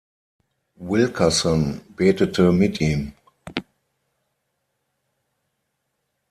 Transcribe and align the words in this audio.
Wilkerson 0.79 1.79
betete 1.95 2.51
mit 2.51 2.81
ihm. 2.81 3.13